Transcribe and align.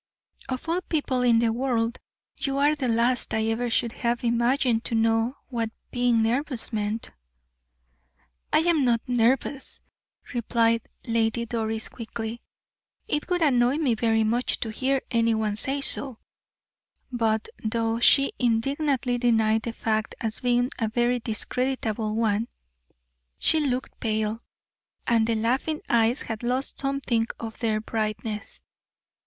"Of 0.49 0.67
all 0.67 0.81
people 0.81 1.21
in 1.21 1.37
the 1.37 1.53
world, 1.53 1.99
you 2.39 2.57
are 2.57 2.73
the 2.73 2.87
last 2.87 3.35
I 3.35 3.45
ever 3.49 3.69
should 3.69 3.91
have 3.91 4.23
imagined 4.23 4.83
to 4.85 4.95
know 4.95 5.37
what 5.49 5.69
being 5.91 6.23
nervous 6.23 6.73
meant." 6.73 7.11
"I 8.51 8.61
am 8.61 8.83
not 8.83 9.01
nervous," 9.07 9.79
replied 10.33 10.81
Lady 11.05 11.45
Doris, 11.45 11.87
quickly. 11.87 12.41
"It 13.07 13.29
would 13.29 13.43
annoy 13.43 13.77
me 13.77 13.93
very 13.93 14.23
much 14.23 14.59
to 14.61 14.69
hear 14.71 15.03
any 15.11 15.35
one 15.35 15.55
say 15.55 15.81
so." 15.81 16.17
But 17.11 17.47
though 17.63 17.99
she 17.99 18.33
indignantly 18.39 19.19
denied 19.19 19.61
the 19.61 19.71
fact 19.73 20.15
as 20.19 20.39
being 20.39 20.71
a 20.79 20.87
very 20.89 21.19
discreditable 21.19 22.15
one, 22.15 22.47
she 23.37 23.59
looked 23.59 23.99
pale, 23.99 24.41
and 25.05 25.27
the 25.27 25.35
laughing 25.35 25.79
eyes 25.89 26.23
had 26.23 26.41
lost 26.41 26.79
something 26.79 27.27
of 27.39 27.59
their 27.59 27.79
brightness. 27.79 28.63